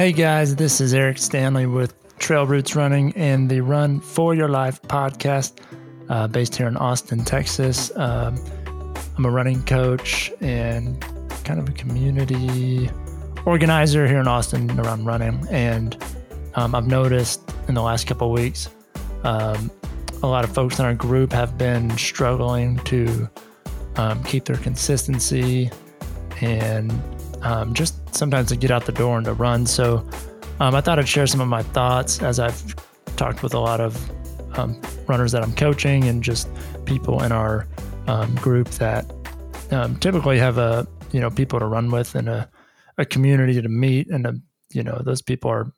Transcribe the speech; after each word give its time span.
Hey 0.00 0.12
guys, 0.12 0.56
this 0.56 0.80
is 0.80 0.94
Eric 0.94 1.18
Stanley 1.18 1.66
with 1.66 1.92
Trail 2.18 2.46
Roots 2.46 2.74
Running 2.74 3.12
and 3.16 3.50
the 3.50 3.60
Run 3.60 4.00
for 4.00 4.34
Your 4.34 4.48
Life 4.48 4.80
podcast, 4.80 5.60
uh, 6.08 6.26
based 6.26 6.56
here 6.56 6.66
in 6.68 6.78
Austin, 6.78 7.22
Texas. 7.22 7.94
Um, 7.98 8.42
I'm 9.18 9.26
a 9.26 9.30
running 9.30 9.62
coach 9.64 10.32
and 10.40 10.98
kind 11.44 11.60
of 11.60 11.68
a 11.68 11.72
community 11.72 12.88
organizer 13.44 14.06
here 14.06 14.20
in 14.20 14.26
Austin 14.26 14.70
around 14.80 15.04
running. 15.04 15.46
And 15.50 16.02
um, 16.54 16.74
I've 16.74 16.86
noticed 16.86 17.42
in 17.68 17.74
the 17.74 17.82
last 17.82 18.06
couple 18.06 18.32
weeks, 18.32 18.70
um, 19.22 19.70
a 20.22 20.26
lot 20.26 20.44
of 20.44 20.54
folks 20.54 20.78
in 20.78 20.86
our 20.86 20.94
group 20.94 21.30
have 21.34 21.58
been 21.58 21.90
struggling 21.98 22.78
to 22.84 23.28
um, 23.96 24.24
keep 24.24 24.46
their 24.46 24.56
consistency 24.56 25.70
and 26.40 26.90
um, 27.42 27.74
just 27.74 28.14
sometimes 28.14 28.48
to 28.48 28.56
get 28.56 28.70
out 28.70 28.86
the 28.86 28.92
door 28.92 29.16
and 29.16 29.24
to 29.26 29.34
run. 29.34 29.66
So 29.66 30.06
um, 30.60 30.74
I 30.74 30.80
thought 30.80 30.98
I'd 30.98 31.08
share 31.08 31.26
some 31.26 31.40
of 31.40 31.48
my 31.48 31.62
thoughts 31.62 32.22
as 32.22 32.38
I've 32.38 32.74
talked 33.16 33.42
with 33.42 33.54
a 33.54 33.58
lot 33.58 33.80
of 33.80 34.10
um, 34.58 34.80
runners 35.06 35.32
that 35.32 35.42
I'm 35.42 35.54
coaching 35.54 36.04
and 36.04 36.22
just 36.22 36.48
people 36.84 37.22
in 37.22 37.32
our 37.32 37.66
um, 38.06 38.34
group 38.36 38.68
that 38.70 39.10
um, 39.70 39.96
typically 39.96 40.38
have 40.38 40.58
a 40.58 40.86
you 41.12 41.20
know 41.20 41.30
people 41.30 41.58
to 41.58 41.66
run 41.66 41.90
with 41.90 42.14
and 42.14 42.28
a, 42.28 42.50
a 42.98 43.04
community 43.04 43.60
to 43.60 43.68
meet 43.68 44.08
and 44.08 44.26
a, 44.26 44.34
you 44.72 44.82
know 44.82 45.00
those 45.04 45.22
people 45.22 45.50
are 45.50 45.72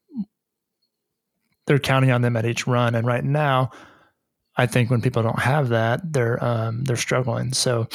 they're 1.66 1.78
counting 1.78 2.10
on 2.10 2.22
them 2.22 2.36
at 2.36 2.46
each 2.46 2.66
run 2.66 2.94
and 2.94 3.06
right 3.06 3.24
now 3.24 3.70
I 4.56 4.66
think 4.66 4.90
when 4.90 5.00
people 5.00 5.22
don't 5.22 5.38
have 5.38 5.68
that 5.70 6.00
they're 6.12 6.42
um, 6.42 6.84
they're 6.84 6.96
struggling 6.96 7.52
so 7.52 7.88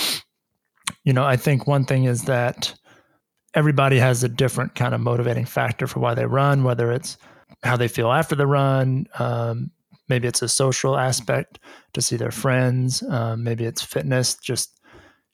you 1.03 1.13
know 1.13 1.23
I 1.23 1.35
think 1.35 1.67
one 1.67 1.85
thing 1.85 2.05
is 2.05 2.23
that 2.23 2.73
everybody 3.57 3.97
has 3.97 4.23
a 4.23 4.29
different 4.29 4.75
kind 4.75 4.93
of 4.93 5.01
motivating 5.01 5.43
factor 5.43 5.87
for 5.87 5.99
why 5.99 6.13
they 6.13 6.27
run, 6.27 6.63
whether 6.63 6.91
it's 6.91 7.17
how 7.63 7.75
they 7.75 7.87
feel 7.87 8.11
after 8.11 8.35
the 8.35 8.45
run. 8.45 9.07
Um, 9.17 9.71
maybe 10.07 10.27
it's 10.27 10.43
a 10.43 10.47
social 10.47 10.95
aspect 10.95 11.57
to 11.93 12.01
see 12.03 12.17
their 12.17 12.29
friends. 12.29 13.01
Um, 13.09 13.43
maybe 13.43 13.65
it's 13.65 13.81
fitness, 13.81 14.35
just 14.35 14.79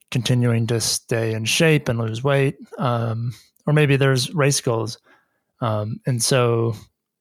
continuing 0.10 0.68
to 0.68 0.80
stay 0.80 1.34
in 1.34 1.44
shape 1.44 1.90
and 1.90 2.00
lose 2.00 2.24
weight. 2.24 2.56
Um, 2.78 3.34
or 3.68 3.74
maybe 3.74 3.98
there's 3.98 4.34
race 4.34 4.62
goals. 4.62 5.00
Um, 5.60 6.00
and 6.06 6.24
so, 6.24 6.76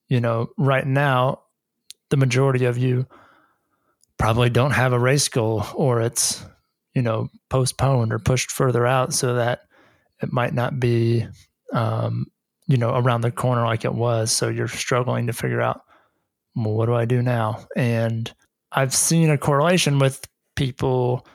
you 0.07 0.21
know, 0.21 0.51
right 0.57 0.87
now, 0.87 1.41
the 2.11 2.17
majority 2.17 2.65
of 2.65 2.79
you 2.79 3.07
probably 4.19 4.51
don't 4.51 4.71
have 4.71 4.93
a 4.93 5.01
race 5.01 5.29
goal 5.29 5.65
or 5.75 6.01
it's, 6.01 6.45
you 6.95 7.03
know, 7.03 7.29
postponed 7.51 8.13
or 8.13 8.21
pushed 8.21 8.53
further 8.53 8.87
out 8.87 9.13
so 9.13 9.35
that 9.35 9.63
it 10.23 10.33
might 10.33 10.55
not 10.55 10.79
be, 10.79 11.27
um, 11.73 12.27
you 12.67 12.77
know, 12.77 12.95
around 12.95 13.23
the 13.23 13.31
corner 13.31 13.65
like 13.65 13.85
it 13.85 13.95
was. 13.95 14.31
So 14.31 14.49
you're 14.49 14.69
struggling 14.69 15.27
to 15.27 15.33
figure 15.33 15.61
out, 15.61 15.83
well, 16.55 16.75
what 16.75 16.87
do 16.87 16.95
I 16.95 17.05
do 17.05 17.23
now? 17.23 17.67
And 17.77 18.33
I've 18.71 18.95
seen 18.95 19.31
a 19.31 19.39
correlation 19.39 19.99
with 19.99 20.27
people 20.55 21.27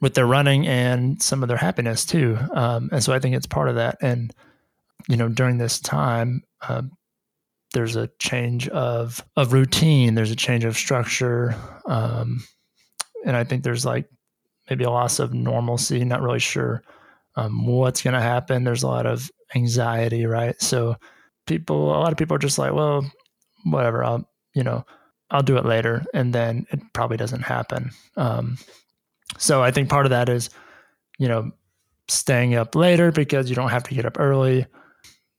with 0.00 0.14
their 0.14 0.26
running 0.26 0.66
and 0.66 1.22
some 1.22 1.42
of 1.42 1.48
their 1.48 1.56
happiness 1.56 2.04
too. 2.04 2.38
Um, 2.52 2.90
and 2.92 3.02
so 3.02 3.12
I 3.12 3.18
think 3.18 3.34
it's 3.34 3.46
part 3.46 3.68
of 3.68 3.76
that. 3.76 3.98
And, 4.00 4.34
you 5.08 5.16
know, 5.16 5.28
during 5.28 5.58
this 5.58 5.80
time, 5.80 6.42
um, 6.68 6.92
there's 7.74 7.96
a 7.96 8.08
change 8.18 8.68
of 8.68 9.22
of 9.36 9.52
routine. 9.52 10.14
There's 10.14 10.30
a 10.30 10.36
change 10.36 10.64
of 10.64 10.76
structure, 10.76 11.54
um, 11.86 12.42
and 13.26 13.36
I 13.36 13.44
think 13.44 13.64
there's 13.64 13.84
like 13.84 14.08
maybe 14.70 14.84
a 14.84 14.90
loss 14.90 15.18
of 15.18 15.34
normalcy. 15.34 16.04
Not 16.04 16.22
really 16.22 16.38
sure 16.38 16.82
um, 17.36 17.66
what's 17.66 18.02
going 18.02 18.14
to 18.14 18.20
happen. 18.20 18.64
There's 18.64 18.82
a 18.82 18.88
lot 18.88 19.06
of 19.06 19.30
anxiety, 19.54 20.26
right? 20.26 20.60
So 20.60 20.96
people, 21.46 21.88
a 21.88 21.98
lot 21.98 22.12
of 22.12 22.18
people 22.18 22.36
are 22.36 22.40
just 22.40 22.58
like, 22.58 22.72
well, 22.72 23.10
whatever, 23.64 24.04
I'll, 24.04 24.28
you 24.54 24.62
know, 24.62 24.84
I'll 25.30 25.42
do 25.42 25.56
it 25.56 25.64
later. 25.64 26.04
And 26.14 26.32
then 26.32 26.66
it 26.70 26.80
probably 26.92 27.16
doesn't 27.16 27.42
happen. 27.42 27.90
Um, 28.16 28.58
so 29.38 29.62
I 29.62 29.70
think 29.70 29.88
part 29.88 30.06
of 30.06 30.10
that 30.10 30.28
is, 30.28 30.50
you 31.18 31.28
know, 31.28 31.50
staying 32.08 32.54
up 32.54 32.74
later 32.74 33.10
because 33.10 33.48
you 33.48 33.56
don't 33.56 33.70
have 33.70 33.84
to 33.84 33.94
get 33.94 34.04
up 34.04 34.20
early, 34.20 34.66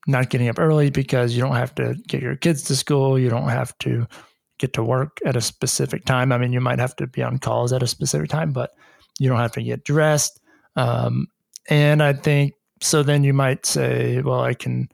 not 0.07 0.29
getting 0.29 0.49
up 0.49 0.59
early 0.59 0.89
because 0.89 1.35
you 1.35 1.41
don't 1.41 1.55
have 1.55 1.73
to 1.75 1.95
get 2.07 2.21
your 2.21 2.35
kids 2.35 2.63
to 2.63 2.75
school. 2.75 3.17
You 3.17 3.29
don't 3.29 3.49
have 3.49 3.77
to 3.79 4.07
get 4.57 4.73
to 4.73 4.83
work 4.83 5.19
at 5.25 5.35
a 5.35 5.41
specific 5.41 6.05
time. 6.05 6.31
I 6.31 6.37
mean, 6.37 6.53
you 6.53 6.61
might 6.61 6.79
have 6.79 6.95
to 6.97 7.07
be 7.07 7.21
on 7.21 7.37
calls 7.37 7.73
at 7.73 7.83
a 7.83 7.87
specific 7.87 8.29
time, 8.29 8.51
but 8.51 8.71
you 9.19 9.29
don't 9.29 9.39
have 9.39 9.51
to 9.53 9.63
get 9.63 9.83
dressed. 9.83 10.39
Um, 10.75 11.27
and 11.69 12.01
I 12.03 12.13
think 12.13 12.53
so 12.81 13.03
then 13.03 13.23
you 13.23 13.33
might 13.33 13.65
say, 13.65 14.21
well, 14.21 14.41
I 14.41 14.53
can 14.53 14.89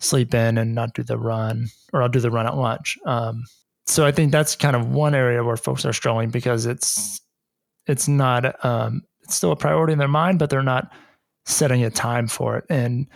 sleep 0.00 0.34
in 0.34 0.58
and 0.58 0.74
not 0.74 0.94
do 0.94 1.02
the 1.02 1.16
run, 1.16 1.68
or 1.92 2.02
I'll 2.02 2.08
do 2.08 2.20
the 2.20 2.30
run 2.30 2.46
at 2.46 2.56
lunch. 2.56 2.98
Um, 3.06 3.44
so 3.86 4.04
I 4.04 4.12
think 4.12 4.32
that's 4.32 4.56
kind 4.56 4.76
of 4.76 4.88
one 4.88 5.14
area 5.14 5.44
where 5.44 5.56
folks 5.56 5.84
are 5.84 5.92
struggling 5.92 6.30
because 6.30 6.66
it's 6.66 7.20
it's 7.86 8.06
not 8.08 8.64
um, 8.64 9.02
it's 9.22 9.34
still 9.34 9.52
a 9.52 9.56
priority 9.56 9.92
in 9.92 9.98
their 9.98 10.08
mind, 10.08 10.38
but 10.38 10.50
they're 10.50 10.62
not 10.62 10.92
setting 11.44 11.84
a 11.84 11.90
time 11.90 12.28
for 12.28 12.56
it. 12.58 12.64
And 12.68 13.06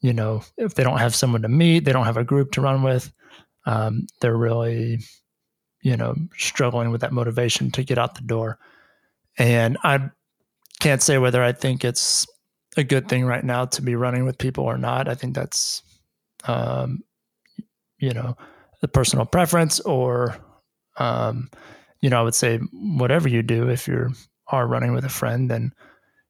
you 0.00 0.12
know, 0.12 0.42
if 0.56 0.74
they 0.74 0.84
don't 0.84 0.98
have 0.98 1.14
someone 1.14 1.42
to 1.42 1.48
meet, 1.48 1.84
they 1.84 1.92
don't 1.92 2.04
have 2.04 2.16
a 2.16 2.24
group 2.24 2.52
to 2.52 2.60
run 2.60 2.82
with, 2.82 3.12
um, 3.64 4.06
they're 4.20 4.36
really 4.36 5.00
you 5.82 5.96
know 5.96 6.14
struggling 6.36 6.90
with 6.90 7.00
that 7.00 7.12
motivation 7.12 7.70
to 7.72 7.84
get 7.84 7.98
out 7.98 8.14
the 8.14 8.22
door. 8.22 8.58
And 9.38 9.76
I 9.82 10.10
can't 10.80 11.02
say 11.02 11.18
whether 11.18 11.42
I 11.42 11.52
think 11.52 11.84
it's 11.84 12.26
a 12.76 12.84
good 12.84 13.08
thing 13.08 13.24
right 13.24 13.44
now 13.44 13.64
to 13.64 13.82
be 13.82 13.96
running 13.96 14.24
with 14.24 14.38
people 14.38 14.64
or 14.64 14.78
not. 14.78 15.08
I 15.08 15.14
think 15.14 15.34
that's, 15.34 15.82
um, 16.44 17.02
you 17.98 18.12
know, 18.12 18.36
the 18.80 18.88
personal 18.88 19.24
preference 19.24 19.80
or, 19.80 20.36
um, 20.98 21.50
you 22.00 22.10
know, 22.10 22.20
I 22.20 22.22
would 22.22 22.34
say 22.34 22.58
whatever 22.72 23.28
you 23.28 23.42
do, 23.42 23.68
if 23.70 23.88
you 23.88 24.10
are 24.48 24.66
running 24.66 24.92
with 24.92 25.04
a 25.04 25.10
friend, 25.10 25.50
then 25.50 25.72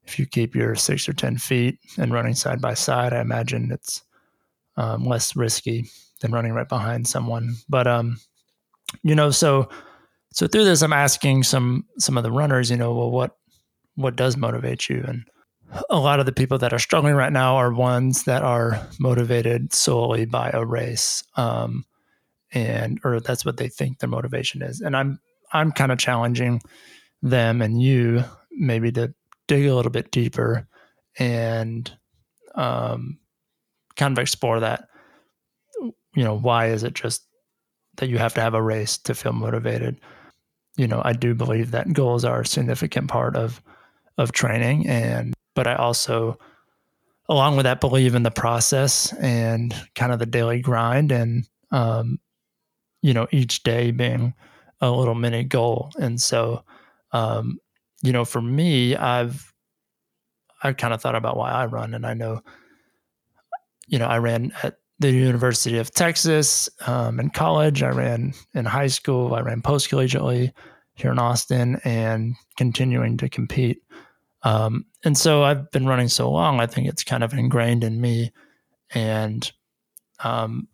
if 0.05 0.19
you 0.19 0.27
keep 0.27 0.55
your 0.55 0.77
six 0.77 1.09
or 1.09 1.13
10 1.13 1.39
feet 1.39 1.79
and 1.99 2.13
running 2.13 2.35
side 2.35 2.61
by 2.61 2.75
side, 2.75 3.13
I 3.13 3.21
imagine 3.21 3.73
it's 3.73 4.03
um, 4.77 5.05
less 5.05 5.35
risky 5.35 5.87
than 6.21 6.31
running 6.31 6.53
right 6.53 6.69
behind 6.69 7.09
someone. 7.09 7.57
But, 7.69 7.89
um, 7.89 8.19
you 9.03 9.17
know, 9.17 9.31
so, 9.31 9.69
so 10.33 10.47
through 10.47 10.65
this, 10.65 10.83
I'm 10.83 10.93
asking 10.93 11.43
some, 11.43 11.85
some 11.99 12.17
of 12.17 12.23
the 12.23 12.31
runners, 12.31 12.71
you 12.71 12.77
know, 12.77 12.95
well, 12.95 13.11
what, 13.11 13.37
what 13.97 14.15
does 14.15 14.37
motivate 14.37 14.89
you? 14.89 15.05
And, 15.07 15.25
a 15.91 15.99
lot 15.99 16.21
of 16.21 16.27
the 16.27 16.33
people 16.33 16.59
that 16.59 16.73
are 16.73 16.79
struggling 16.79 17.15
right 17.15 17.33
now 17.33 17.57
are 17.57 17.73
ones 17.73 18.25
that 18.25 18.43
are 18.43 18.87
motivated 18.99 19.73
solely 19.73 20.25
by 20.25 20.51
a 20.53 20.65
race 20.65 21.25
um, 21.37 21.85
and 22.53 23.01
or 23.05 23.21
that's 23.21 23.45
what 23.45 23.57
they 23.57 23.69
think 23.69 23.99
their 23.99 24.09
motivation 24.09 24.63
is. 24.63 24.81
And 24.81 24.97
i'm 24.97 25.19
i'm 25.53 25.73
kind 25.73 25.93
of 25.93 25.99
challenging 25.99 26.61
them 27.23 27.63
and 27.63 27.81
you 27.83 28.25
maybe 28.53 28.93
to 28.93 29.13
dig 29.49 29.67
a 29.67 29.75
little 29.75 29.91
bit 29.91 30.11
deeper 30.11 30.67
and 31.19 31.91
um, 32.55 33.19
kind 33.97 34.17
of 34.17 34.23
explore 34.23 34.61
that 34.61 34.89
you 35.81 36.25
know 36.25 36.39
why 36.39 36.67
is 36.67 36.83
it 36.83 36.95
just 36.95 37.27
that 37.97 38.09
you 38.09 38.19
have 38.19 38.35
to 38.35 38.41
have 38.41 38.55
a 38.55 38.63
race 38.63 38.99
to 38.99 39.15
feel 39.15 39.33
motivated? 39.33 40.01
You 40.77 40.87
know 40.87 41.03
i 41.05 41.13
do 41.13 41.35
believe 41.35 41.71
that 41.73 41.93
goals 41.93 42.25
are 42.25 42.43
a 42.43 42.47
significant 42.47 43.09
part 43.09 43.37
of 43.37 43.63
of 44.19 44.33
training 44.33 44.87
and 44.87 45.36
but 45.57 45.67
I 45.67 45.75
also, 45.75 46.39
along 47.29 47.57
with 47.57 47.65
that, 47.65 47.81
believe 47.81 48.15
in 48.15 48.23
the 48.23 48.31
process 48.31 49.13
and 49.15 49.75
kind 49.97 50.13
of 50.13 50.21
the 50.21 50.27
daily 50.27 50.61
grind 50.61 51.11
and, 51.11 51.49
um, 51.73 52.21
you 53.03 53.13
know, 53.13 53.27
each 53.33 53.65
day 53.65 53.91
being 53.91 54.35
a 54.81 54.91
little 54.91 55.17
mini 55.17 55.43
goal. 55.43 55.91
And 55.99 56.21
so, 56.21 56.63
um, 57.11 57.59
you 58.03 58.13
know, 58.13 58.25
for 58.25 58.41
me, 58.41 58.95
I've, 58.95 59.53
I 60.63 60.73
kind 60.73 60.95
of 60.95 61.01
thought 61.01 61.17
about 61.17 61.37
why 61.37 61.51
I 61.51 61.67
run. 61.67 61.95
And 61.95 62.07
I 62.07 62.15
know, 62.15 62.43
you 63.89 63.99
know, 63.99 64.07
I 64.07 64.19
ran 64.19 64.53
at 64.63 64.79
the 64.99 65.11
University 65.11 65.79
of 65.79 65.91
Texas 65.91 66.69
um, 66.87 67.19
in 67.21 67.31
college. 67.31 67.83
I 67.83 67.91
ran 67.91 68.35
in 68.55 68.65
high 68.65 68.87
school. 68.87 69.35
I 69.35 69.41
ran 69.41 69.63
post 69.63 69.91
collegiately 69.91 70.53
here 70.95 71.13
in 71.13 71.19
Austin 71.19 71.81
and 71.85 72.35
continuing 72.57 73.17
to 73.19 73.29
compete. 73.29 73.83
Um, 74.43 74.87
and 75.05 75.17
so 75.17 75.43
I've 75.43 75.71
been 75.71 75.87
running 75.87 76.09
so 76.09 76.31
long, 76.31 76.61
I 76.61 76.67
think 76.67 76.89
it's 76.89 77.05
kind 77.05 77.25
of 77.25 77.33
ingrained 77.33 77.85
in 77.85 78.01
me. 78.01 78.33
And 78.95 79.51
um, 80.23 80.69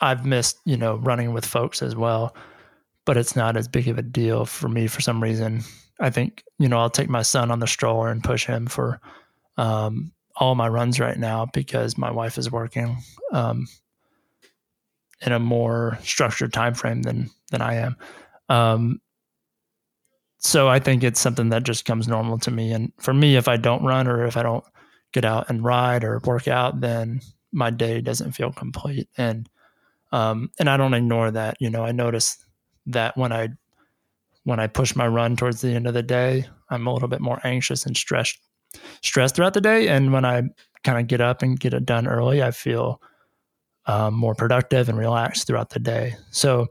I've 0.00 0.24
missed, 0.24 0.58
you 0.64 0.76
know, 0.76 0.96
running 0.96 1.32
with 1.32 1.44
folks 1.44 1.82
as 1.82 1.94
well, 1.94 2.34
but 3.04 3.16
it's 3.16 3.36
not 3.36 3.56
as 3.56 3.68
big 3.68 3.88
of 3.88 3.98
a 3.98 4.02
deal 4.02 4.44
for 4.46 4.68
me 4.68 4.86
for 4.86 5.00
some 5.00 5.22
reason. 5.22 5.62
I 6.00 6.10
think, 6.10 6.44
you 6.58 6.68
know, 6.68 6.78
I'll 6.78 6.90
take 6.90 7.08
my 7.08 7.22
son 7.22 7.50
on 7.50 7.58
the 7.58 7.66
stroller 7.66 8.10
and 8.10 8.22
push 8.22 8.46
him 8.46 8.66
for 8.66 9.00
um, 9.56 10.12
all 10.36 10.54
my 10.54 10.68
runs 10.68 11.00
right 11.00 11.18
now 11.18 11.46
because 11.52 11.98
my 11.98 12.10
wife 12.10 12.38
is 12.38 12.50
working 12.50 13.02
um, 13.32 13.66
in 15.20 15.32
a 15.32 15.38
more 15.40 15.98
structured 16.02 16.52
time 16.52 16.74
frame 16.74 17.02
than 17.02 17.30
than 17.50 17.60
I 17.60 17.74
am. 17.74 17.96
Um, 18.48 19.00
so 20.38 20.68
I 20.68 20.78
think 20.78 21.02
it's 21.02 21.20
something 21.20 21.50
that 21.50 21.64
just 21.64 21.84
comes 21.84 22.08
normal 22.08 22.38
to 22.38 22.50
me. 22.50 22.72
And 22.72 22.92
for 22.98 23.12
me, 23.12 23.36
if 23.36 23.48
I 23.48 23.56
don't 23.56 23.84
run 23.84 24.06
or 24.06 24.24
if 24.24 24.36
I 24.36 24.42
don't 24.42 24.64
get 25.12 25.24
out 25.24 25.48
and 25.48 25.64
ride 25.64 26.04
or 26.04 26.20
work 26.24 26.48
out, 26.48 26.80
then 26.80 27.20
my 27.52 27.70
day 27.70 28.00
doesn't 28.00 28.32
feel 28.32 28.52
complete. 28.52 29.08
And 29.16 29.48
um, 30.10 30.50
and 30.58 30.70
I 30.70 30.76
don't 30.76 30.94
ignore 30.94 31.30
that. 31.30 31.56
You 31.60 31.70
know, 31.70 31.84
I 31.84 31.92
notice 31.92 32.38
that 32.86 33.16
when 33.16 33.32
I 33.32 33.50
when 34.44 34.60
I 34.60 34.66
push 34.66 34.96
my 34.96 35.06
run 35.06 35.36
towards 35.36 35.60
the 35.60 35.74
end 35.74 35.86
of 35.86 35.94
the 35.94 36.02
day, 36.02 36.46
I'm 36.70 36.86
a 36.86 36.92
little 36.92 37.08
bit 37.08 37.20
more 37.20 37.40
anxious 37.44 37.84
and 37.84 37.96
stressed 37.96 38.38
stressed 39.02 39.34
throughout 39.34 39.54
the 39.54 39.60
day. 39.60 39.88
And 39.88 40.12
when 40.12 40.24
I 40.24 40.42
kind 40.84 40.98
of 40.98 41.06
get 41.06 41.20
up 41.20 41.42
and 41.42 41.58
get 41.58 41.74
it 41.74 41.84
done 41.84 42.06
early, 42.06 42.42
I 42.42 42.50
feel 42.52 43.00
um, 43.86 44.14
more 44.14 44.34
productive 44.34 44.88
and 44.88 44.98
relaxed 44.98 45.46
throughout 45.46 45.70
the 45.70 45.80
day. 45.80 46.14
So, 46.30 46.68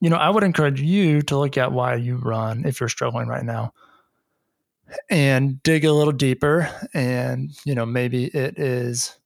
you 0.00 0.10
know, 0.10 0.16
I 0.16 0.30
would 0.30 0.42
encourage 0.42 0.80
you 0.80 1.22
to 1.22 1.38
look 1.38 1.56
at 1.56 1.72
why 1.72 1.94
you 1.96 2.16
run 2.16 2.64
if 2.64 2.80
you're 2.80 2.88
struggling 2.88 3.28
right 3.28 3.44
now 3.44 3.72
and 5.10 5.62
dig 5.62 5.84
a 5.84 5.92
little 5.92 6.12
deeper. 6.12 6.68
And, 6.94 7.50
you 7.64 7.74
know, 7.74 7.86
maybe 7.86 8.24
it 8.26 8.58
is, 8.58 9.16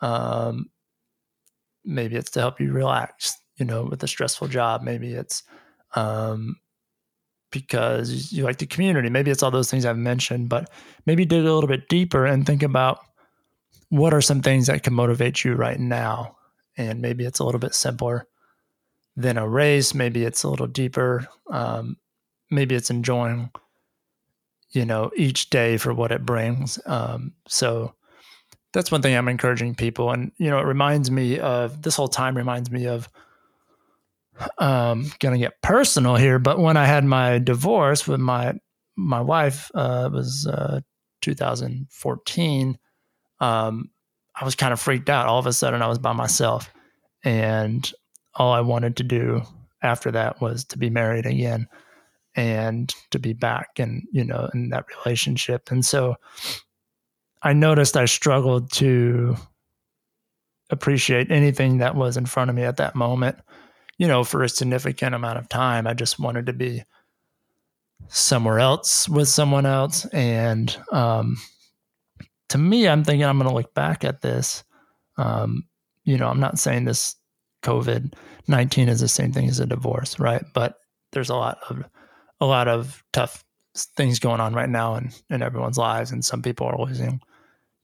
um, 0.00 0.70
maybe 1.84 2.16
it's 2.16 2.30
to 2.32 2.40
help 2.40 2.60
you 2.60 2.72
relax, 2.72 3.38
you 3.56 3.64
know, 3.64 3.84
with 3.84 4.02
a 4.02 4.08
stressful 4.08 4.48
job. 4.48 4.82
Maybe 4.82 5.14
it's, 5.14 5.42
um, 5.94 6.56
because 7.50 8.32
you 8.32 8.44
like 8.44 8.58
the 8.58 8.66
community. 8.66 9.10
Maybe 9.10 9.30
it's 9.30 9.42
all 9.42 9.50
those 9.50 9.70
things 9.70 9.84
I've 9.84 9.98
mentioned, 9.98 10.48
but 10.48 10.70
maybe 11.06 11.24
dig 11.24 11.44
a 11.44 11.52
little 11.52 11.68
bit 11.68 11.88
deeper 11.88 12.24
and 12.24 12.46
think 12.46 12.62
about 12.62 13.00
what 13.88 14.14
are 14.14 14.20
some 14.20 14.40
things 14.40 14.68
that 14.68 14.84
can 14.84 14.94
motivate 14.94 15.44
you 15.44 15.54
right 15.54 15.80
now? 15.80 16.36
And 16.76 17.02
maybe 17.02 17.24
it's 17.24 17.40
a 17.40 17.44
little 17.44 17.58
bit 17.58 17.74
simpler 17.74 18.28
than 19.20 19.38
a 19.38 19.48
race. 19.48 19.94
Maybe 19.94 20.24
it's 20.24 20.42
a 20.42 20.48
little 20.48 20.66
deeper. 20.66 21.26
Um, 21.48 21.96
maybe 22.50 22.74
it's 22.74 22.90
enjoying, 22.90 23.50
you 24.70 24.84
know, 24.84 25.10
each 25.16 25.50
day 25.50 25.76
for 25.76 25.94
what 25.94 26.12
it 26.12 26.26
brings. 26.26 26.78
Um, 26.86 27.32
so 27.46 27.94
that's 28.72 28.90
one 28.90 29.02
thing 29.02 29.16
I'm 29.16 29.28
encouraging 29.28 29.74
people. 29.74 30.10
And, 30.10 30.32
you 30.38 30.50
know, 30.50 30.58
it 30.58 30.66
reminds 30.66 31.10
me 31.10 31.38
of 31.38 31.82
this 31.82 31.96
whole 31.96 32.08
time 32.08 32.36
reminds 32.36 32.70
me 32.70 32.86
of, 32.86 33.08
um, 34.58 35.12
gonna 35.20 35.38
get 35.38 35.60
personal 35.60 36.16
here, 36.16 36.38
but 36.38 36.58
when 36.58 36.76
I 36.76 36.86
had 36.86 37.04
my 37.04 37.38
divorce 37.38 38.08
with 38.08 38.20
my 38.20 38.54
my 38.96 39.20
wife, 39.20 39.70
uh, 39.74 40.08
it 40.10 40.12
was 40.14 40.46
uh, 40.46 40.80
2014 41.20 42.78
um, 43.40 43.90
I 44.34 44.44
was 44.44 44.54
kind 44.54 44.72
of 44.72 44.80
freaked 44.80 45.10
out. 45.10 45.26
All 45.26 45.38
of 45.38 45.46
a 45.46 45.52
sudden, 45.52 45.82
I 45.82 45.88
was 45.88 45.98
by 45.98 46.12
myself, 46.12 46.70
and 47.24 47.90
all 48.34 48.52
I 48.52 48.60
wanted 48.60 48.96
to 48.96 49.04
do 49.04 49.42
after 49.82 50.10
that 50.12 50.40
was 50.40 50.64
to 50.66 50.78
be 50.78 50.90
married 50.90 51.26
again 51.26 51.68
and 52.36 52.94
to 53.10 53.18
be 53.18 53.32
back 53.32 53.78
and 53.78 54.02
you 54.12 54.24
know 54.24 54.48
in 54.54 54.70
that 54.70 54.86
relationship. 55.04 55.70
And 55.70 55.84
so, 55.84 56.16
I 57.42 57.52
noticed 57.52 57.96
I 57.96 58.04
struggled 58.04 58.70
to 58.72 59.36
appreciate 60.68 61.30
anything 61.30 61.78
that 61.78 61.96
was 61.96 62.16
in 62.16 62.26
front 62.26 62.50
of 62.50 62.56
me 62.56 62.62
at 62.62 62.76
that 62.76 62.94
moment. 62.94 63.38
You 63.98 64.06
know, 64.06 64.24
for 64.24 64.42
a 64.42 64.48
significant 64.48 65.14
amount 65.14 65.38
of 65.38 65.48
time, 65.48 65.86
I 65.86 65.94
just 65.94 66.18
wanted 66.18 66.46
to 66.46 66.52
be 66.52 66.84
somewhere 68.08 68.58
else 68.58 69.08
with 69.08 69.28
someone 69.28 69.66
else, 69.66 70.06
and 70.06 70.74
um, 70.90 71.36
to 72.48 72.58
me, 72.58 72.88
I'm 72.88 73.04
thinking 73.04 73.24
I'm 73.24 73.38
going 73.38 73.48
to 73.48 73.54
look 73.54 73.74
back 73.74 74.04
at 74.04 74.22
this. 74.22 74.64
Um, 75.16 75.64
you 76.04 76.16
know, 76.16 76.28
I'm 76.28 76.40
not 76.40 76.58
saying 76.58 76.84
this 76.84 77.16
COVID 77.62 78.14
19 78.48 78.88
is 78.88 79.00
the 79.00 79.08
same 79.08 79.32
thing 79.32 79.48
as 79.48 79.60
a 79.60 79.66
divorce, 79.66 80.18
right? 80.18 80.44
But 80.54 80.76
there's 81.12 81.30
a 81.30 81.36
lot 81.36 81.58
of 81.68 81.84
a 82.40 82.46
lot 82.46 82.68
of 82.68 83.04
tough 83.12 83.44
things 83.96 84.18
going 84.18 84.40
on 84.40 84.54
right 84.54 84.68
now 84.68 84.96
in, 84.96 85.10
in 85.28 85.42
everyone's 85.42 85.78
lives, 85.78 86.10
and 86.10 86.24
some 86.24 86.42
people 86.42 86.66
are 86.66 86.78
losing, 86.78 87.20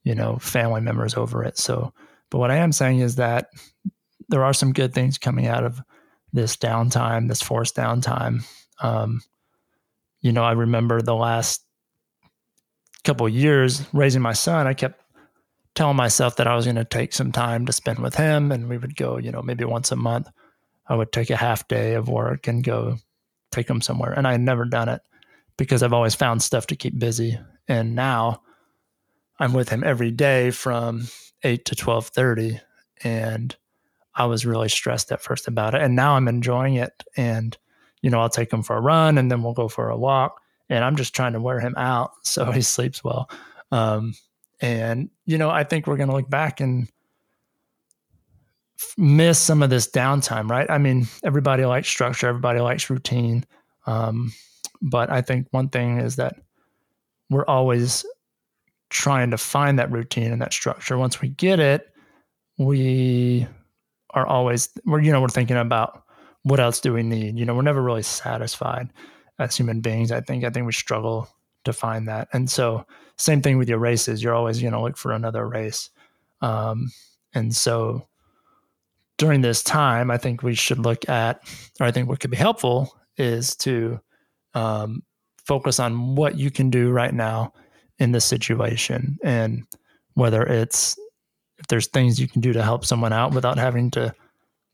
you 0.02 0.14
know, 0.14 0.38
family 0.38 0.80
members 0.80 1.14
over 1.14 1.44
it. 1.44 1.58
So, 1.58 1.92
but 2.30 2.38
what 2.38 2.50
I 2.50 2.56
am 2.56 2.72
saying 2.72 3.00
is 3.00 3.16
that 3.16 3.48
there 4.28 4.44
are 4.44 4.54
some 4.54 4.72
good 4.72 4.92
things 4.92 5.18
coming 5.18 5.46
out 5.46 5.64
of 5.64 5.80
this 6.32 6.56
downtime, 6.56 7.28
this 7.28 7.42
forced 7.42 7.76
downtime. 7.76 8.44
Um, 8.80 9.22
you 10.20 10.32
know, 10.32 10.42
I 10.42 10.52
remember 10.52 11.00
the 11.00 11.14
last 11.14 11.62
couple 13.04 13.28
years 13.28 13.82
raising 13.92 14.22
my 14.22 14.32
son, 14.32 14.66
I 14.66 14.74
kept 14.74 15.00
telling 15.76 15.96
myself 15.96 16.36
that 16.36 16.46
I 16.46 16.56
was 16.56 16.64
going 16.64 16.76
to 16.76 16.84
take 16.84 17.12
some 17.12 17.30
time 17.30 17.66
to 17.66 17.72
spend 17.72 18.00
with 18.00 18.16
him, 18.16 18.50
and 18.50 18.68
we 18.68 18.78
would 18.78 18.96
go, 18.96 19.18
you 19.18 19.30
know, 19.30 19.42
maybe 19.42 19.64
once 19.64 19.92
a 19.92 19.96
month. 19.96 20.28
I 20.88 20.94
would 20.94 21.12
take 21.12 21.30
a 21.30 21.36
half 21.36 21.68
day 21.68 21.94
of 21.94 22.08
work 22.08 22.46
and 22.46 22.64
go 22.64 22.96
take 23.52 23.68
him 23.68 23.80
somewhere, 23.80 24.12
and 24.12 24.26
I 24.26 24.32
had 24.32 24.40
never 24.40 24.64
done 24.64 24.88
it 24.88 25.02
because 25.56 25.82
I've 25.82 25.92
always 25.92 26.14
found 26.14 26.42
stuff 26.42 26.66
to 26.68 26.76
keep 26.76 26.98
busy. 26.98 27.38
And 27.68 27.94
now 27.94 28.42
I'm 29.38 29.52
with 29.52 29.68
him 29.68 29.84
every 29.84 30.10
day 30.10 30.50
from 30.50 31.08
eight 31.42 31.64
to 31.66 31.76
twelve 31.76 32.08
thirty, 32.08 32.60
and 33.04 33.54
I 34.14 34.26
was 34.26 34.46
really 34.46 34.68
stressed 34.68 35.12
at 35.12 35.22
first 35.22 35.46
about 35.46 35.74
it, 35.74 35.82
and 35.82 35.94
now 35.94 36.16
I'm 36.16 36.28
enjoying 36.28 36.74
it. 36.74 37.04
And 37.16 37.56
you 38.02 38.10
know, 38.10 38.20
I'll 38.20 38.28
take 38.28 38.52
him 38.52 38.62
for 38.62 38.76
a 38.76 38.80
run, 38.80 39.18
and 39.18 39.30
then 39.30 39.42
we'll 39.42 39.52
go 39.52 39.68
for 39.68 39.90
a 39.90 39.96
walk 39.96 40.40
and 40.68 40.84
I'm 40.84 40.96
just 40.96 41.14
trying 41.14 41.34
to 41.34 41.40
wear 41.40 41.60
him 41.60 41.74
out 41.76 42.12
so 42.22 42.50
he 42.52 42.62
sleeps 42.62 43.02
well. 43.02 43.30
Um, 43.72 44.14
and 44.60 45.10
you 45.24 45.38
know, 45.38 45.50
I 45.50 45.64
think 45.64 45.86
we're 45.86 45.96
going 45.96 46.08
to 46.08 46.14
look 46.14 46.30
back 46.30 46.60
and 46.60 46.88
miss 48.96 49.38
some 49.38 49.62
of 49.62 49.70
this 49.70 49.88
downtime, 49.88 50.50
right? 50.50 50.68
I 50.70 50.78
mean, 50.78 51.06
everybody 51.24 51.64
likes 51.64 51.88
structure, 51.88 52.28
everybody 52.28 52.60
likes 52.60 52.90
routine, 52.90 53.44
um, 53.86 54.32
but 54.82 55.10
I 55.10 55.22
think 55.22 55.48
one 55.50 55.68
thing 55.68 55.98
is 55.98 56.16
that 56.16 56.36
we're 57.30 57.46
always 57.46 58.04
trying 58.90 59.30
to 59.30 59.38
find 59.38 59.78
that 59.78 59.90
routine 59.90 60.32
and 60.32 60.40
that 60.42 60.52
structure. 60.52 60.96
Once 60.96 61.20
we 61.20 61.28
get 61.28 61.58
it, 61.58 61.90
we 62.58 63.46
are 64.10 64.26
always 64.26 64.70
we're 64.84 65.00
you 65.00 65.12
know 65.12 65.20
we're 65.20 65.28
thinking 65.28 65.56
about 65.56 66.02
what 66.42 66.60
else 66.60 66.80
do 66.80 66.92
we 66.92 67.02
need. 67.02 67.38
You 67.38 67.44
know, 67.44 67.54
we're 67.54 67.62
never 67.62 67.82
really 67.82 68.02
satisfied 68.02 68.88
as 69.38 69.56
human 69.56 69.80
beings. 69.80 70.12
I 70.12 70.20
think 70.20 70.44
I 70.44 70.50
think 70.50 70.66
we 70.66 70.72
struggle 70.72 71.28
to 71.66 71.72
find 71.72 72.08
that. 72.08 72.28
And 72.32 72.50
so 72.50 72.86
same 73.18 73.42
thing 73.42 73.58
with 73.58 73.68
your 73.68 73.78
races. 73.78 74.22
You're 74.22 74.34
always 74.34 74.60
going 74.60 74.72
to 74.72 74.80
look 74.80 74.96
for 74.96 75.12
another 75.12 75.46
race. 75.46 75.90
Um, 76.40 76.90
and 77.34 77.54
so 77.54 78.06
during 79.18 79.40
this 79.40 79.62
time, 79.62 80.10
I 80.10 80.18
think 80.18 80.42
we 80.42 80.54
should 80.54 80.78
look 80.78 81.08
at, 81.08 81.42
or 81.80 81.86
I 81.86 81.90
think 81.90 82.08
what 82.08 82.20
could 82.20 82.30
be 82.30 82.36
helpful 82.36 82.96
is 83.16 83.56
to 83.56 84.00
um, 84.54 85.02
focus 85.44 85.80
on 85.80 86.16
what 86.16 86.38
you 86.38 86.50
can 86.50 86.70
do 86.70 86.90
right 86.90 87.14
now 87.14 87.52
in 87.98 88.12
this 88.12 88.26
situation, 88.26 89.18
and 89.24 89.64
whether 90.14 90.42
it's 90.42 90.98
if 91.58 91.66
there's 91.68 91.86
things 91.86 92.20
you 92.20 92.28
can 92.28 92.42
do 92.42 92.52
to 92.52 92.62
help 92.62 92.84
someone 92.84 93.12
out 93.12 93.32
without 93.32 93.56
having 93.56 93.90
to, 93.92 94.14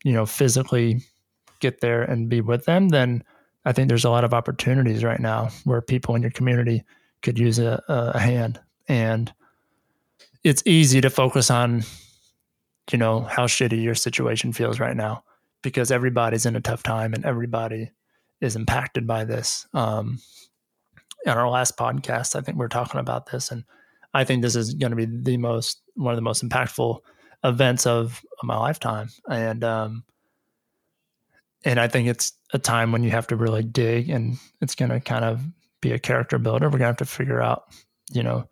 you 0.03 0.11
know, 0.11 0.25
physically 0.25 1.01
get 1.61 1.79
there 1.79 2.03
and 2.03 2.27
be 2.27 2.41
with 2.41 2.65
them, 2.65 2.89
then 2.89 3.23
I 3.65 3.71
think 3.71 3.87
there's 3.87 4.05
a 4.05 4.09
lot 4.09 4.23
of 4.23 4.33
opportunities 4.33 5.03
right 5.03 5.19
now 5.19 5.49
where 5.63 5.81
people 5.81 6.15
in 6.15 6.21
your 6.21 6.31
community 6.31 6.83
could 7.21 7.39
use 7.39 7.59
a, 7.59 7.81
a 7.87 8.19
hand. 8.19 8.59
And 8.87 9.33
it's 10.43 10.63
easy 10.65 10.99
to 11.01 11.09
focus 11.09 11.49
on, 11.49 11.83
you 12.91 12.97
know, 12.97 13.21
how 13.21 13.47
shitty 13.47 13.81
your 13.81 13.95
situation 13.95 14.51
feels 14.51 14.79
right 14.79 14.95
now 14.95 15.23
because 15.61 15.91
everybody's 15.91 16.45
in 16.45 16.55
a 16.55 16.61
tough 16.61 16.83
time 16.83 17.13
and 17.13 17.25
everybody 17.25 17.91
is 18.41 18.55
impacted 18.55 19.07
by 19.07 19.23
this. 19.23 19.65
Um, 19.73 20.19
in 21.25 21.31
our 21.31 21.49
last 21.49 21.77
podcast, 21.77 22.35
I 22.35 22.41
think 22.41 22.57
we 22.57 22.65
are 22.65 22.69
talking 22.69 22.99
about 22.99 23.31
this, 23.31 23.49
and 23.49 23.63
I 24.13 24.25
think 24.25 24.41
this 24.41 24.57
is 24.57 24.73
going 24.73 24.91
to 24.91 24.97
be 24.97 25.05
the 25.05 25.37
most 25.37 25.81
one 25.95 26.11
of 26.11 26.17
the 26.17 26.21
most 26.21 26.47
impactful 26.47 26.99
events 27.43 27.87
of, 27.87 28.23
of 28.41 28.45
my 28.45 28.57
lifetime. 28.57 29.09
And 29.29 29.63
um, 29.63 30.03
and 31.65 31.79
I 31.79 31.87
think 31.87 32.07
it's 32.07 32.33
a 32.53 32.59
time 32.59 32.91
when 32.91 33.03
you 33.03 33.11
have 33.11 33.27
to 33.27 33.35
really 33.35 33.63
dig 33.63 34.09
and 34.09 34.37
it's 34.61 34.75
going 34.75 34.91
to 34.91 34.99
kind 34.99 35.25
of 35.25 35.41
be 35.81 35.91
a 35.91 35.99
character 35.99 36.37
builder. 36.37 36.67
We're 36.67 36.79
going 36.79 36.81
to 36.81 36.85
have 36.87 36.97
to 36.97 37.05
figure 37.05 37.41
out, 37.41 37.63
you 38.11 38.23
know, 38.23 38.47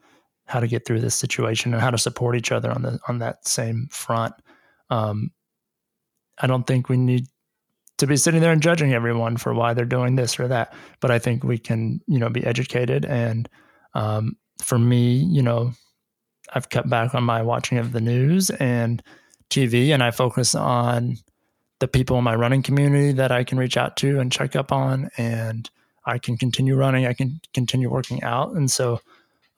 how 0.45 0.59
to 0.59 0.67
get 0.67 0.85
through 0.85 0.99
this 0.99 1.15
situation 1.15 1.73
and 1.73 1.81
how 1.81 1.91
to 1.91 1.97
support 1.97 2.35
each 2.35 2.51
other 2.51 2.71
on 2.71 2.81
the 2.81 2.99
on 3.07 3.19
that 3.19 3.47
same 3.47 3.87
front. 3.91 4.33
Um, 4.89 5.31
I 6.39 6.47
don't 6.47 6.67
think 6.67 6.89
we 6.89 6.97
need 6.97 7.27
to 7.99 8.07
be 8.07 8.17
sitting 8.17 8.41
there 8.41 8.51
and 8.51 8.61
judging 8.61 8.93
everyone 8.93 9.37
for 9.37 9.53
why 9.53 9.73
they're 9.73 9.85
doing 9.85 10.15
this 10.15 10.39
or 10.39 10.47
that, 10.47 10.73
but 10.99 11.11
I 11.11 11.19
think 11.19 11.43
we 11.43 11.57
can, 11.57 12.01
you 12.07 12.17
know, 12.17 12.29
be 12.29 12.43
educated. 12.43 13.05
And 13.05 13.47
um, 13.93 14.37
for 14.61 14.79
me, 14.79 15.17
you 15.17 15.41
know, 15.41 15.71
I've 16.53 16.69
cut 16.69 16.89
back 16.89 17.13
on 17.13 17.23
my 17.23 17.41
watching 17.43 17.77
of 17.77 17.91
the 17.91 18.01
news 18.01 18.49
and 18.49 19.03
TV, 19.49 19.93
and 19.93 20.01
I 20.01 20.11
focus 20.11 20.55
on 20.55 21.17
the 21.81 21.87
people 21.87 22.17
in 22.17 22.23
my 22.23 22.35
running 22.35 22.63
community 22.63 23.11
that 23.11 23.31
I 23.31 23.43
can 23.43 23.57
reach 23.57 23.75
out 23.75 23.97
to 23.97 24.19
and 24.19 24.31
check 24.31 24.55
up 24.55 24.71
on, 24.71 25.09
and 25.17 25.69
I 26.05 26.17
can 26.17 26.37
continue 26.37 26.75
running. 26.75 27.05
I 27.05 27.13
can 27.13 27.41
continue 27.53 27.89
working 27.89 28.23
out. 28.23 28.53
And 28.53 28.71
so, 28.71 29.01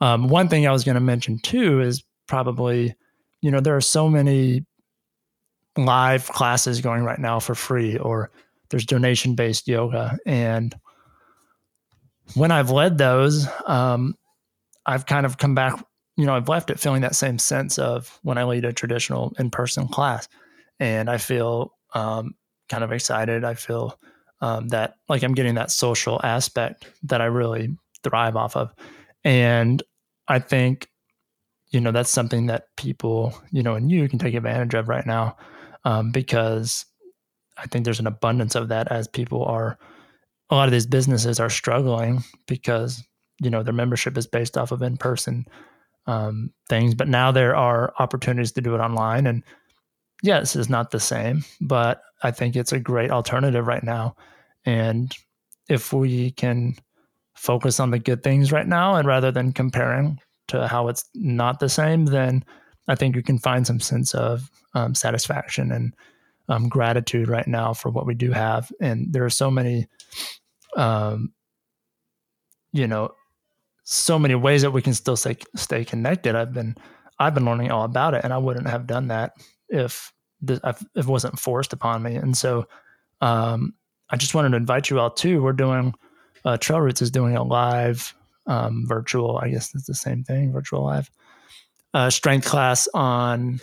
um, 0.00 0.28
one 0.28 0.48
thing 0.48 0.66
I 0.66 0.72
was 0.72 0.82
going 0.82 0.96
to 0.96 1.00
mention 1.00 1.38
too 1.38 1.80
is 1.80 2.02
probably, 2.26 2.94
you 3.40 3.50
know, 3.50 3.60
there 3.60 3.76
are 3.76 3.80
so 3.80 4.08
many 4.08 4.64
live 5.76 6.26
classes 6.28 6.80
going 6.80 7.04
right 7.04 7.18
now 7.18 7.38
for 7.38 7.54
free, 7.54 7.96
or 7.98 8.30
there's 8.70 8.86
donation 8.86 9.36
based 9.36 9.68
yoga. 9.68 10.18
And 10.26 10.74
when 12.34 12.50
I've 12.50 12.70
led 12.70 12.98
those, 12.98 13.46
um, 13.66 14.16
I've 14.86 15.06
kind 15.06 15.26
of 15.26 15.38
come 15.38 15.54
back 15.54 15.78
you 16.16 16.26
know, 16.26 16.34
I've 16.34 16.48
left 16.48 16.70
it 16.70 16.78
feeling 16.78 17.02
that 17.02 17.16
same 17.16 17.38
sense 17.38 17.78
of 17.78 18.18
when 18.22 18.38
I 18.38 18.44
lead 18.44 18.64
a 18.64 18.72
traditional 18.72 19.32
in 19.38 19.50
person 19.50 19.88
class. 19.88 20.28
And 20.78 21.10
I 21.10 21.18
feel 21.18 21.72
um, 21.94 22.34
kind 22.68 22.84
of 22.84 22.92
excited. 22.92 23.44
I 23.44 23.54
feel 23.54 23.98
um, 24.40 24.68
that 24.68 24.94
like 25.08 25.22
I'm 25.22 25.34
getting 25.34 25.54
that 25.54 25.70
social 25.70 26.20
aspect 26.22 26.86
that 27.04 27.20
I 27.20 27.26
really 27.26 27.76
thrive 28.02 28.36
off 28.36 28.56
of. 28.56 28.74
And 29.24 29.82
I 30.28 30.38
think, 30.38 30.88
you 31.70 31.80
know, 31.80 31.92
that's 31.92 32.10
something 32.10 32.46
that 32.46 32.66
people, 32.76 33.34
you 33.50 33.62
know, 33.62 33.74
and 33.74 33.90
you 33.90 34.08
can 34.08 34.18
take 34.18 34.34
advantage 34.34 34.74
of 34.74 34.88
right 34.88 35.06
now 35.06 35.36
um, 35.84 36.12
because 36.12 36.84
I 37.56 37.66
think 37.66 37.84
there's 37.84 38.00
an 38.00 38.06
abundance 38.06 38.54
of 38.54 38.68
that 38.68 38.90
as 38.90 39.08
people 39.08 39.44
are, 39.44 39.78
a 40.50 40.54
lot 40.54 40.68
of 40.68 40.72
these 40.72 40.86
businesses 40.86 41.40
are 41.40 41.50
struggling 41.50 42.22
because, 42.46 43.02
you 43.40 43.50
know, 43.50 43.62
their 43.62 43.72
membership 43.72 44.16
is 44.18 44.26
based 44.26 44.58
off 44.58 44.72
of 44.72 44.82
in 44.82 44.96
person 44.96 45.46
um, 46.06 46.50
things. 46.68 46.94
But 46.94 47.08
now 47.08 47.32
there 47.32 47.56
are 47.56 47.94
opportunities 47.98 48.52
to 48.52 48.60
do 48.60 48.74
it 48.74 48.80
online. 48.80 49.26
And 49.26 49.42
yes, 50.24 50.56
it's 50.56 50.70
not 50.70 50.90
the 50.90 51.00
same, 51.00 51.44
but 51.60 52.00
I 52.22 52.30
think 52.30 52.56
it's 52.56 52.72
a 52.72 52.80
great 52.80 53.10
alternative 53.10 53.66
right 53.66 53.84
now. 53.84 54.16
And 54.64 55.14
if 55.68 55.92
we 55.92 56.30
can 56.30 56.76
focus 57.34 57.78
on 57.78 57.90
the 57.90 57.98
good 57.98 58.22
things 58.22 58.50
right 58.50 58.66
now 58.66 58.94
and 58.94 59.06
rather 59.06 59.30
than 59.30 59.52
comparing 59.52 60.18
to 60.48 60.66
how 60.66 60.88
it's 60.88 61.04
not 61.14 61.60
the 61.60 61.68
same, 61.68 62.06
then 62.06 62.42
I 62.88 62.94
think 62.94 63.16
you 63.16 63.22
can 63.22 63.38
find 63.38 63.66
some 63.66 63.80
sense 63.80 64.14
of 64.14 64.50
um, 64.74 64.94
satisfaction 64.94 65.70
and 65.70 65.94
um, 66.48 66.70
gratitude 66.70 67.28
right 67.28 67.46
now 67.46 67.74
for 67.74 67.90
what 67.90 68.06
we 68.06 68.14
do 68.14 68.32
have. 68.32 68.72
And 68.80 69.12
there 69.12 69.24
are 69.26 69.30
so 69.30 69.50
many, 69.50 69.86
um, 70.74 71.34
you 72.72 72.86
know, 72.86 73.10
so 73.84 74.18
many 74.18 74.34
ways 74.34 74.62
that 74.62 74.70
we 74.70 74.80
can 74.80 74.94
still 74.94 75.16
stay 75.16 75.36
stay 75.54 75.84
connected. 75.84 76.34
I've 76.34 76.54
been 76.54 76.76
I've 77.18 77.34
been 77.34 77.44
learning 77.44 77.70
all 77.70 77.84
about 77.84 78.14
it, 78.14 78.24
and 78.24 78.32
I 78.32 78.38
wouldn't 78.38 78.68
have 78.68 78.86
done 78.86 79.08
that 79.08 79.32
if 79.74 80.12
the, 80.40 80.60
if 80.64 80.84
it 80.94 81.06
wasn't 81.06 81.38
forced 81.38 81.72
upon 81.72 82.02
me. 82.02 82.16
And 82.16 82.36
so, 82.36 82.66
um, 83.20 83.74
I 84.10 84.16
just 84.16 84.34
wanted 84.34 84.50
to 84.50 84.56
invite 84.56 84.90
you 84.90 85.00
all 85.00 85.10
too. 85.10 85.42
We're 85.42 85.52
doing 85.52 85.94
uh, 86.44 86.58
Trail 86.58 86.80
Roots 86.80 87.02
is 87.02 87.10
doing 87.10 87.36
a 87.36 87.42
live 87.42 88.14
um, 88.46 88.84
virtual. 88.86 89.38
I 89.38 89.48
guess 89.48 89.74
it's 89.74 89.86
the 89.86 89.94
same 89.94 90.24
thing, 90.24 90.52
virtual 90.52 90.84
live 90.84 91.10
uh, 91.94 92.10
strength 92.10 92.46
class 92.46 92.88
on 92.94 93.60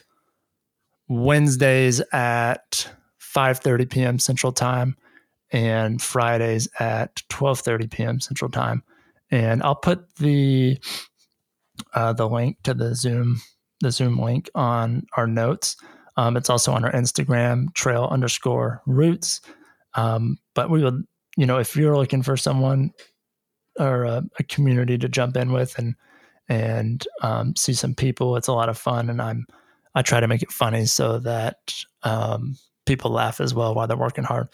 Wednesdays 1.07 2.01
at 2.11 2.89
5:30 3.19 3.89
p.m. 3.89 4.19
Central 4.19 4.51
Time 4.51 4.95
and 5.51 6.01
Fridays 6.01 6.67
at 6.79 7.17
12:30 7.29 7.91
p.m. 7.91 8.19
Central 8.19 8.49
Time 8.49 8.83
and 9.31 9.63
I'll 9.63 9.75
put 9.75 10.15
the 10.15 10.77
uh, 11.93 12.13
the 12.13 12.27
link 12.27 12.57
to 12.63 12.73
the 12.73 12.93
Zoom 12.93 13.41
the 13.79 13.91
Zoom 13.91 14.19
link 14.19 14.49
on 14.53 15.07
our 15.17 15.25
notes. 15.25 15.75
Um, 16.17 16.37
it's 16.37 16.49
also 16.49 16.71
on 16.73 16.83
our 16.83 16.91
Instagram 16.91 17.73
trail 17.73 18.07
underscore 18.11 18.81
roots. 18.85 19.41
Um, 19.95 20.37
but 20.53 20.69
we 20.69 20.83
would, 20.83 21.03
you 21.37 21.45
know, 21.45 21.57
if 21.57 21.75
you're 21.75 21.97
looking 21.97 22.23
for 22.23 22.37
someone 22.37 22.91
or 23.79 24.03
a, 24.03 24.23
a 24.39 24.43
community 24.43 24.97
to 24.97 25.09
jump 25.09 25.37
in 25.37 25.51
with 25.51 25.77
and 25.77 25.95
and 26.49 27.07
um, 27.21 27.55
see 27.55 27.73
some 27.73 27.95
people, 27.95 28.35
it's 28.35 28.49
a 28.49 28.53
lot 28.53 28.67
of 28.69 28.77
fun. 28.77 29.09
And 29.09 29.21
I'm 29.21 29.45
I 29.95 30.01
try 30.01 30.19
to 30.19 30.27
make 30.27 30.41
it 30.41 30.51
funny 30.51 30.85
so 30.85 31.19
that 31.19 31.73
um, 32.03 32.57
people 32.85 33.11
laugh 33.11 33.39
as 33.39 33.53
well 33.53 33.75
while 33.75 33.87
they're 33.87 33.97
working 33.97 34.23
hard. 34.23 34.47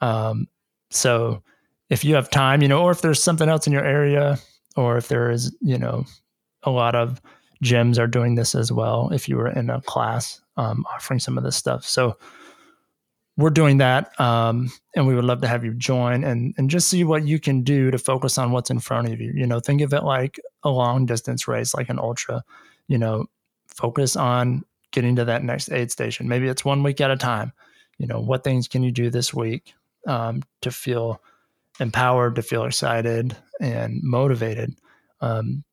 Um, 0.00 0.48
so 0.90 1.42
if 1.90 2.04
you 2.04 2.14
have 2.14 2.30
time, 2.30 2.62
you 2.62 2.68
know, 2.68 2.82
or 2.82 2.90
if 2.90 3.00
there's 3.00 3.22
something 3.22 3.48
else 3.48 3.66
in 3.66 3.72
your 3.72 3.84
area, 3.84 4.38
or 4.76 4.96
if 4.96 5.08
there 5.08 5.30
is, 5.30 5.54
you 5.60 5.78
know, 5.78 6.04
a 6.62 6.70
lot 6.70 6.94
of 6.94 7.20
gyms 7.64 7.98
are 7.98 8.06
doing 8.06 8.34
this 8.34 8.54
as 8.54 8.70
well. 8.70 9.10
If 9.12 9.28
you 9.28 9.36
were 9.36 9.48
in 9.48 9.70
a 9.70 9.80
class 9.80 10.40
um, 10.56 10.84
offering 10.94 11.18
some 11.18 11.38
of 11.38 11.44
this 11.44 11.56
stuff, 11.56 11.84
so 11.84 12.16
we're 13.36 13.50
doing 13.50 13.78
that, 13.78 14.18
um, 14.20 14.70
and 14.94 15.06
we 15.06 15.14
would 15.16 15.24
love 15.24 15.40
to 15.40 15.48
have 15.48 15.64
you 15.64 15.74
join 15.74 16.22
and 16.22 16.54
and 16.56 16.70
just 16.70 16.88
see 16.88 17.02
what 17.02 17.26
you 17.26 17.40
can 17.40 17.62
do 17.62 17.90
to 17.90 17.98
focus 17.98 18.38
on 18.38 18.52
what's 18.52 18.70
in 18.70 18.78
front 18.78 19.12
of 19.12 19.20
you. 19.20 19.32
You 19.34 19.46
know, 19.46 19.58
think 19.58 19.80
of 19.80 19.92
it 19.92 20.04
like 20.04 20.38
a 20.62 20.70
long 20.70 21.06
distance 21.06 21.48
race, 21.48 21.74
like 21.74 21.88
an 21.88 21.98
ultra. 21.98 22.44
You 22.86 22.98
know, 22.98 23.26
focus 23.66 24.14
on 24.14 24.62
getting 24.92 25.16
to 25.16 25.24
that 25.24 25.42
next 25.42 25.72
aid 25.72 25.90
station. 25.90 26.28
Maybe 26.28 26.46
it's 26.46 26.64
one 26.64 26.82
week 26.82 27.00
at 27.00 27.10
a 27.10 27.16
time. 27.16 27.52
You 27.98 28.06
know, 28.06 28.20
what 28.20 28.44
things 28.44 28.68
can 28.68 28.82
you 28.82 28.92
do 28.92 29.10
this 29.10 29.34
week 29.34 29.74
um, 30.06 30.42
to 30.62 30.70
feel 30.70 31.20
empowered, 31.80 32.36
to 32.36 32.42
feel 32.42 32.64
excited 32.64 33.36
and 33.60 34.00
motivated. 34.02 34.76
Um, 35.20 35.64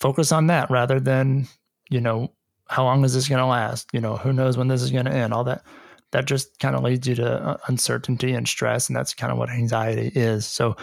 focus 0.00 0.32
on 0.32 0.46
that 0.48 0.70
rather 0.70 1.00
than, 1.00 1.46
you 1.90 2.00
know, 2.00 2.32
how 2.68 2.84
long 2.84 3.04
is 3.04 3.14
this 3.14 3.28
going 3.28 3.40
to 3.40 3.46
last? 3.46 3.88
You 3.92 4.00
know, 4.00 4.16
who 4.16 4.32
knows 4.32 4.56
when 4.56 4.68
this 4.68 4.82
is 4.82 4.90
going 4.90 5.04
to 5.04 5.12
end? 5.12 5.32
All 5.32 5.44
that 5.44 5.62
that 6.12 6.26
just 6.26 6.58
kind 6.60 6.76
of 6.76 6.84
leads 6.84 7.06
you 7.08 7.16
to 7.16 7.44
uh, 7.44 7.56
uncertainty 7.66 8.32
and 8.32 8.46
stress, 8.46 8.88
and 8.88 8.96
that's 8.96 9.14
kind 9.14 9.32
of 9.32 9.38
what 9.38 9.50
anxiety 9.50 10.12
is. 10.14 10.46
So, 10.46 10.76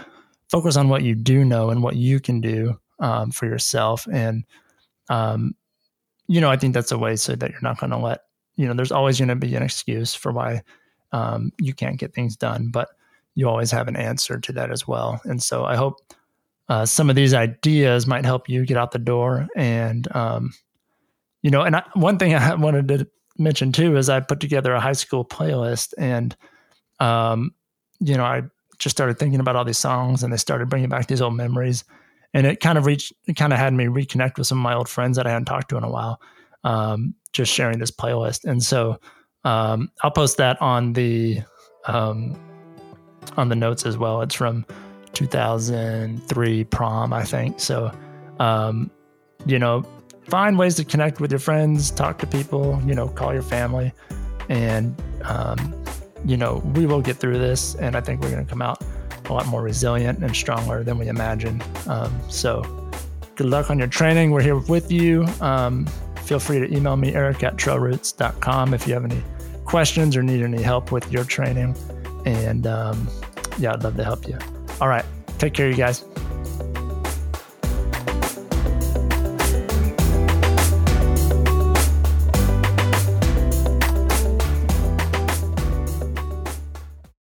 focus 0.50 0.76
on 0.76 0.90
what 0.90 1.04
you 1.04 1.16
do 1.16 1.46
know 1.46 1.70
and 1.70 1.82
what 1.82 1.96
you 1.96 2.20
can 2.20 2.42
do 2.42 2.78
um, 3.00 3.32
for 3.32 3.46
yourself, 3.46 4.08
and 4.12 4.44
um, 5.10 5.56
you 6.28 6.40
know, 6.40 6.52
I 6.52 6.58
think 6.58 6.74
that's 6.74 6.92
a 6.92 6.98
way 6.98 7.16
so 7.16 7.36
that 7.36 7.50
you're 7.50 7.62
not 7.62 7.80
going 7.80 7.92
to 7.92 7.98
let 7.98 8.22
you 8.56 8.68
know. 8.68 8.74
There's 8.74 8.92
always 8.92 9.20
going 9.20 9.30
to 9.30 9.36
be 9.36 9.56
an 9.56 9.64
excuse 9.64 10.14
for 10.14 10.32
why 10.32 10.62
um, 11.12 11.52
you 11.60 11.74
can't 11.74 12.00
get 12.00 12.14
things 12.14 12.36
done, 12.36 12.70
but 12.70 12.90
you 13.34 13.48
always 13.48 13.72
have 13.72 13.88
an 13.88 13.96
answer 13.96 14.40
to 14.40 14.54
that 14.54 14.72
as 14.72 14.88
well. 14.88 15.22
And 15.24 15.42
so 15.42 15.64
I 15.64 15.76
hope 15.76 15.96
uh, 16.72 16.86
some 16.86 17.10
of 17.10 17.18
these 17.18 17.34
ideas 17.34 18.08
might 18.08 18.24
help 18.24 18.48
you 18.48 18.66
get 18.66 18.78
out 18.78 18.92
the 18.92 18.98
door. 18.98 19.46
And, 19.58 20.08
um, 20.16 20.54
you 21.42 21.52
know, 21.52 21.64
and 21.64 21.76
I, 21.76 21.84
one 21.96 22.18
thing 22.18 22.34
I 22.36 22.56
wanted 22.56 22.88
to 22.88 23.08
mention 23.38 23.74
too 23.74 23.98
is 23.98 24.08
I 24.08 24.22
put 24.22 24.40
together 24.40 24.72
a 24.72 24.80
high 24.80 24.94
school 24.94 25.26
playlist 25.26 25.94
and, 25.98 26.34
um, 27.02 27.54
you 28.00 28.16
know, 28.16 28.24
I 28.24 28.44
just 28.80 28.96
started 28.96 29.20
thinking 29.20 29.42
about 29.42 29.58
all 29.58 29.66
these 29.66 29.80
songs 29.80 30.24
and 30.24 30.32
they 30.32 30.38
started 30.38 30.70
bringing 30.70 30.88
back 30.88 31.08
these 31.08 31.20
old 31.20 31.36
memories. 31.36 31.84
And 32.34 32.48
it 32.48 32.62
kind 32.62 32.78
of 32.78 32.86
reached, 32.86 33.12
it 33.28 33.36
kind 33.36 33.52
of 33.52 33.60
had 33.60 33.74
me 33.74 33.88
reconnect 33.88 34.38
with 34.38 34.48
some 34.48 34.60
of 34.60 34.64
my 34.64 34.74
old 34.74 34.88
friends 34.88 35.18
that 35.18 35.28
I 35.28 35.32
hadn't 35.32 35.48
talked 35.48 35.68
to 35.72 35.78
in 35.78 35.84
a 35.84 35.92
while, 35.92 36.22
um, 36.64 37.16
just 37.34 37.52
sharing 37.52 37.80
this 37.80 37.92
playlist. 37.92 38.46
And 38.46 38.64
so 38.64 38.98
um, 39.44 39.92
I'll 40.04 40.12
post 40.12 40.38
that 40.38 40.62
on 40.62 40.94
the, 40.94 41.42
um, 41.86 42.40
on 43.36 43.50
the 43.50 43.58
notes 43.58 43.86
as 43.86 43.98
well. 43.98 44.22
It's 44.22 44.36
from 44.36 44.66
2003 45.14 46.64
prom, 46.66 47.14
I 47.14 47.24
think. 47.24 47.60
So, 47.60 47.92
um, 48.40 48.90
you 49.46 49.60
know, 49.60 49.86
find 50.30 50.58
ways 50.58 50.76
to 50.76 50.86
connect 50.86 51.20
with 51.20 51.32
your 51.32 51.40
friends, 51.40 51.92
talk 51.92 52.20
to 52.20 52.28
people, 52.28 52.82
you 52.86 52.96
know, 52.96 53.08
call 53.08 53.34
your 53.34 53.42
family, 53.44 53.94
and, 54.50 54.96
um, 55.24 55.84
you 56.26 56.38
know, 56.38 56.62
we 56.76 56.86
will 56.86 57.02
get 57.02 57.18
through 57.18 57.40
this. 57.40 57.76
And 57.76 57.96
I 57.96 58.02
think 58.02 58.22
we're 58.22 58.32
going 58.32 58.46
to 58.46 58.50
come 58.50 58.62
out 58.62 58.84
a 59.26 59.34
lot 59.34 59.48
more 59.48 59.62
resilient 59.62 60.24
and 60.24 60.36
stronger 60.36 60.84
than 60.84 60.98
we 60.98 61.08
imagine. 61.08 61.62
Um, 61.88 62.20
so, 62.30 62.62
good 63.36 63.48
luck 63.48 63.70
on 63.70 63.80
your 63.80 63.88
training. 63.88 64.32
We're 64.32 64.42
here 64.42 64.58
with 64.58 64.92
you. 64.92 65.26
Um, 65.40 65.86
feel 66.24 66.40
free 66.40 66.60
to 66.60 66.76
email 66.76 66.98
me, 66.98 67.14
eric 67.14 67.44
at 67.44 67.58
trailroots.com, 67.58 68.74
if 68.74 68.88
you 68.88 68.94
have 68.94 69.06
any 69.06 69.22
questions 69.66 70.16
or 70.18 70.24
need 70.24 70.42
any 70.42 70.62
help 70.62 70.92
with 70.92 71.12
your 71.12 71.24
training. 71.24 71.76
And 72.26 72.68
um, 72.68 73.10
yeah, 73.58 73.74
I'd 73.74 73.84
love 73.84 73.96
to 73.98 74.04
help 74.04 74.28
you. 74.28 74.38
All 74.82 74.88
right. 74.88 75.06
Take 75.38 75.54
care, 75.54 75.70
you 75.70 75.76
guys. 75.76 76.11